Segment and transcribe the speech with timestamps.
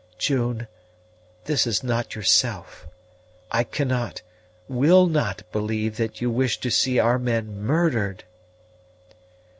[0.17, 0.67] "June,
[1.45, 2.87] this is not yourself.
[3.51, 4.23] I cannot,
[4.67, 8.23] will not believe that you wish to see our men murdered!"